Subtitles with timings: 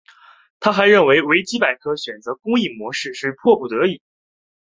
[0.59, 4.01] 他还认为维基百科选择公益模式是迫不得已。